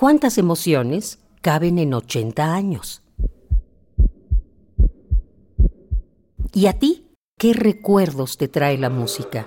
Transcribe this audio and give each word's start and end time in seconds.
¿Cuántas 0.00 0.38
emociones 0.38 1.18
caben 1.42 1.78
en 1.78 1.92
80 1.92 2.54
años? 2.54 3.02
¿Y 6.54 6.68
a 6.68 6.78
ti 6.78 7.10
qué 7.36 7.52
recuerdos 7.52 8.38
te 8.38 8.48
trae 8.48 8.78
la 8.78 8.88
música? 8.88 9.46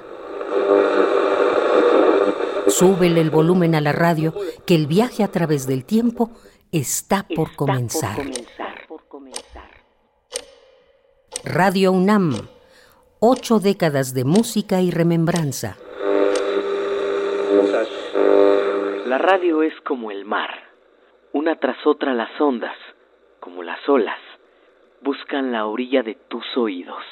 Súbele 2.67 3.19
el 3.19 3.31
volumen 3.31 3.73
a 3.73 3.81
la 3.81 3.93
radio, 3.93 4.35
que 4.67 4.75
el 4.75 4.85
viaje 4.85 5.23
a 5.23 5.29
través 5.29 5.65
del 5.65 5.85
tiempo 5.85 6.29
está 6.71 7.25
por 7.35 7.55
comenzar. 7.55 8.23
Radio 11.43 11.91
UNAM, 11.91 12.47
ocho 13.19 13.59
décadas 13.59 14.13
de 14.13 14.23
música 14.23 14.81
y 14.81 14.91
remembranza. 14.91 15.77
La 19.13 19.19
radio 19.19 19.61
es 19.61 19.73
como 19.85 20.09
el 20.09 20.25
mar, 20.25 20.49
una 21.33 21.59
tras 21.59 21.77
otra 21.85 22.15
las 22.15 22.31
ondas, 22.41 22.75
como 23.39 23.61
las 23.61 23.77
olas, 23.87 24.17
buscan 25.03 25.51
la 25.51 25.67
orilla 25.67 26.01
de 26.01 26.15
tus 26.15 26.43
oídos. 26.57 27.03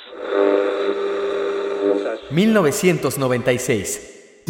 1996 2.31 4.41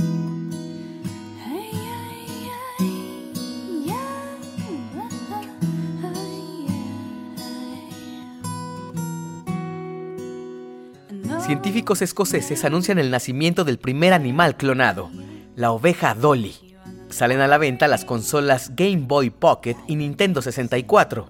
Científicos 11.42 12.02
escoceses 12.02 12.64
anuncian 12.64 12.98
el 12.98 13.12
nacimiento 13.12 13.66
del 13.66 13.78
primer 13.78 14.14
animal 14.14 14.56
clonado, 14.56 15.10
la 15.58 15.74
oveja 15.74 16.14
Dolly. 16.14 16.71
Salen 17.12 17.42
a 17.42 17.48
la 17.48 17.58
venta 17.58 17.88
las 17.88 18.06
consolas 18.06 18.72
Game 18.76 19.04
Boy 19.06 19.30
Pocket 19.30 19.76
y 19.88 19.96
Nintendo 19.98 20.42
64. 20.42 21.30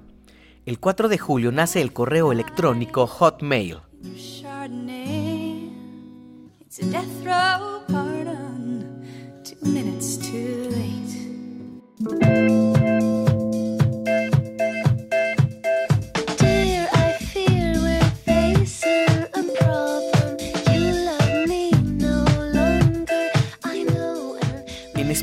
El 0.66 0.80
4 0.80 1.10
de 1.10 1.18
julio 1.18 1.52
nace 1.52 1.82
el 1.82 1.92
correo 1.92 2.32
electrónico 2.32 3.08
Hotmail. 3.08 3.80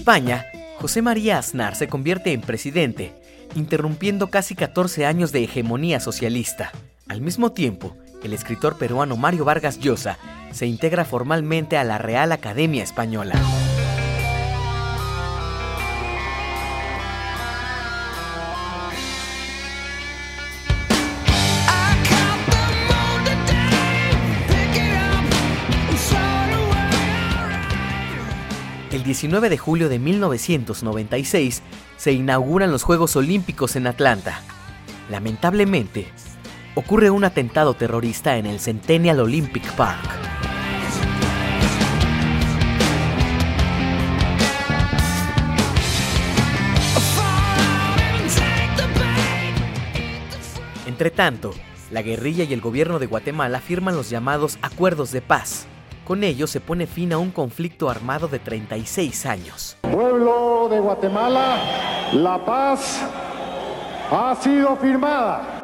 España, 0.08 0.46
José 0.80 1.02
María 1.02 1.38
Aznar 1.38 1.74
se 1.74 1.88
convierte 1.88 2.32
en 2.32 2.40
presidente, 2.40 3.12
interrumpiendo 3.56 4.28
casi 4.28 4.54
14 4.54 5.06
años 5.06 5.32
de 5.32 5.42
hegemonía 5.42 5.98
socialista. 5.98 6.70
Al 7.08 7.20
mismo 7.20 7.50
tiempo, 7.50 7.96
el 8.22 8.32
escritor 8.32 8.78
peruano 8.78 9.16
Mario 9.16 9.44
Vargas 9.44 9.80
Llosa 9.80 10.18
se 10.52 10.66
integra 10.66 11.04
formalmente 11.04 11.76
a 11.76 11.84
la 11.84 11.98
Real 11.98 12.30
Academia 12.30 12.84
Española. 12.84 13.34
19 29.08 29.48
de 29.48 29.56
julio 29.56 29.88
de 29.88 29.98
1996 29.98 31.62
se 31.96 32.12
inauguran 32.12 32.70
los 32.70 32.82
Juegos 32.82 33.16
Olímpicos 33.16 33.74
en 33.74 33.86
Atlanta. 33.86 34.42
Lamentablemente, 35.08 36.08
ocurre 36.74 37.08
un 37.08 37.24
atentado 37.24 37.72
terrorista 37.72 38.36
en 38.36 38.44
el 38.44 38.60
Centennial 38.60 39.20
Olympic 39.20 39.64
Park. 39.76 39.98
Entre 50.86 51.10
tanto, 51.10 51.54
la 51.90 52.02
guerrilla 52.02 52.44
y 52.44 52.52
el 52.52 52.60
gobierno 52.60 52.98
de 52.98 53.06
Guatemala 53.06 53.60
firman 53.60 53.96
los 53.96 54.10
llamados 54.10 54.58
Acuerdos 54.60 55.12
de 55.12 55.22
Paz, 55.22 55.66
con 56.08 56.24
ello 56.24 56.46
se 56.46 56.62
pone 56.62 56.86
fin 56.86 57.12
a 57.12 57.18
un 57.18 57.30
conflicto 57.30 57.90
armado 57.90 58.28
de 58.28 58.38
36 58.38 59.26
años. 59.26 59.76
Pueblo 59.82 60.66
de 60.70 60.80
Guatemala, 60.80 61.58
la 62.14 62.42
paz 62.46 63.02
ha 64.10 64.34
sido 64.40 64.74
firmada. 64.76 65.62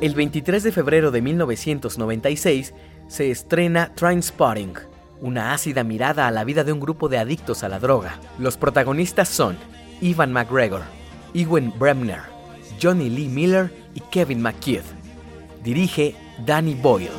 El 0.00 0.12
23 0.16 0.64
de 0.64 0.72
febrero 0.72 1.12
de 1.12 1.22
1996 1.22 2.74
se 3.06 3.30
estrena 3.30 3.94
Trainspotting, 3.94 4.74
una 5.20 5.52
ácida 5.52 5.84
mirada 5.84 6.26
a 6.26 6.32
la 6.32 6.42
vida 6.42 6.64
de 6.64 6.72
un 6.72 6.80
grupo 6.80 7.08
de 7.08 7.18
adictos 7.18 7.62
a 7.62 7.68
la 7.68 7.78
droga. 7.78 8.18
Los 8.40 8.56
protagonistas 8.56 9.28
son 9.28 9.56
Ivan 10.00 10.32
McGregor, 10.32 10.82
Ewan 11.32 11.72
Bremner, 11.78 12.37
Johnny 12.80 13.10
Lee 13.10 13.28
Miller 13.28 13.72
y 13.94 14.00
Kevin 14.00 14.40
McKeith. 14.40 14.84
Dirige 15.62 16.14
Danny 16.46 16.74
Boyle. 16.74 17.10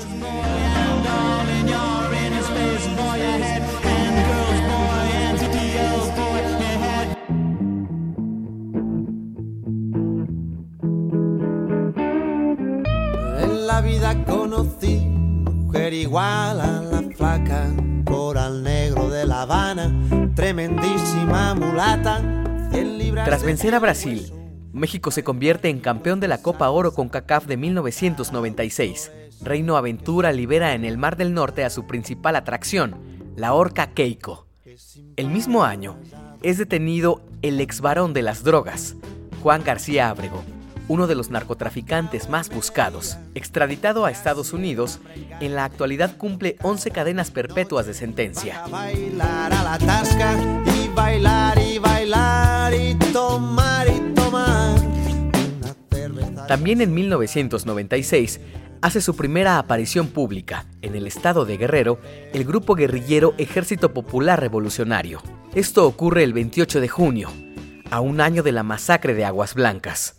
En 13.42 13.68
la 13.68 13.82
vida 13.82 14.24
conocí 14.26 14.98
mujer 14.98 15.94
igual 15.94 16.62
a 16.62 16.82
la 16.82 17.04
flaca, 17.16 17.68
coral 18.06 18.64
negro 18.64 19.10
de 19.10 19.26
La 19.26 19.42
Habana, 19.42 19.94
tremendísima 20.36 21.54
mulata. 21.56 22.22
Tras 23.26 23.44
vencer 23.44 23.76
a 23.76 23.80
Brasil, 23.80 24.32
México 24.80 25.12
se 25.12 25.24
convierte 25.24 25.70
en 25.70 25.80
campeón 25.80 26.20
de 26.20 26.28
la 26.28 26.42
Copa 26.42 26.70
Oro 26.70 26.94
con 26.94 27.10
CACAF 27.10 27.46
de 27.46 27.58
1996. 27.58 29.12
Reino 29.42 29.78
Aventura 29.78 30.32
libera 30.32 30.74
en 30.74 30.86
el 30.86 30.98
Mar 30.98 31.18
del 31.18 31.34
Norte 31.34 31.64
a 31.64 31.70
su 31.70 31.86
principal 31.86 32.36
atracción, 32.36 32.96
la 33.36 33.54
orca 33.54 33.92
Keiko. 33.92 34.48
El 35.18 35.28
mismo 35.28 35.64
año, 35.64 35.98
es 36.42 36.58
detenido 36.58 37.22
el 37.42 37.60
ex 37.60 37.82
varón 37.82 38.14
de 38.14 38.22
las 38.22 38.44
drogas, 38.44 38.96
Juan 39.44 39.64
García 39.64 40.10
Ábrego, 40.10 40.42
uno 40.88 41.06
de 41.08 41.16
los 41.16 41.30
narcotraficantes 41.30 42.30
más 42.30 42.50
buscados. 42.50 43.18
Extraditado 43.36 44.06
a 44.06 44.12
Estados 44.12 44.54
Unidos, 44.54 45.00
en 45.42 45.56
la 45.56 45.66
actualidad 45.66 46.18
cumple 46.18 46.56
11 46.62 46.92
cadenas 46.92 47.32
perpetuas 47.32 47.86
de 47.86 47.94
sentencia. 47.94 48.64
También 56.50 56.82
en 56.82 56.96
1996 56.96 58.42
hace 58.82 59.02
su 59.02 59.16
primera 59.16 59.60
aparición 59.60 60.08
pública 60.08 60.66
en 60.82 60.96
el 60.96 61.06
estado 61.06 61.46
de 61.46 61.58
Guerrero 61.58 62.00
el 62.34 62.44
grupo 62.44 62.74
guerrillero 62.74 63.36
Ejército 63.38 63.94
Popular 63.94 64.40
Revolucionario. 64.42 65.22
Esto 65.54 65.86
ocurre 65.86 66.24
el 66.24 66.34
28 66.34 66.82
de 66.82 66.88
junio, 66.88 67.30
a 67.92 68.00
un 68.02 68.20
año 68.20 68.42
de 68.42 68.52
la 68.52 68.64
masacre 68.64 69.14
de 69.14 69.26
Aguas 69.26 69.54
Blancas. 69.54 70.16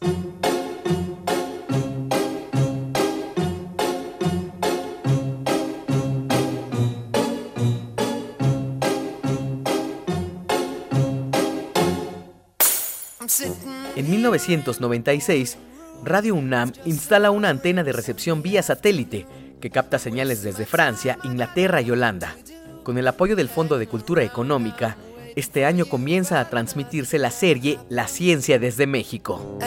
En 13.97 14.11
1996, 14.11 15.59
Radio 16.03 16.35
UNAM 16.35 16.73
instala 16.87 17.31
una 17.31 17.51
antena 17.51 17.85
de 17.85 17.93
recepción 17.93 18.43
vía 18.43 18.63
satélite 18.63 19.27
que 19.61 19.71
capta 19.71 19.99
señales 19.99 20.43
desde 20.43 20.65
Francia, 20.65 21.19
Inglaterra 21.25 21.83
y 21.83 21.91
Holanda. 21.91 22.35
Con 22.83 22.97
el 22.97 23.07
apoyo 23.07 23.37
del 23.37 23.51
Fondo 23.51 23.77
de 23.77 23.87
Cultura 23.87 24.23
Económica, 24.23 24.97
este 25.37 25.67
año 25.67 25.85
comienza 25.85 26.41
a 26.41 26.49
transmitirse 26.49 27.19
la 27.19 27.31
serie 27.31 27.79
La 27.91 28.09
Ciencia 28.09 28.59
desde 28.59 28.87
México. 28.87 29.59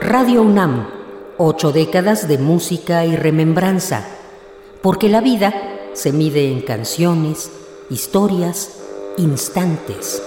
Radio 0.00 0.42
UNAM, 0.42 0.88
ocho 1.38 1.72
décadas 1.72 2.28
de 2.28 2.36
música 2.36 3.06
y 3.06 3.16
remembranza, 3.16 4.06
porque 4.82 5.08
la 5.08 5.22
vida 5.22 5.54
se 5.94 6.12
mide 6.12 6.52
en 6.52 6.60
canciones, 6.60 7.50
historias, 7.90 8.75
instantes. 9.18 10.25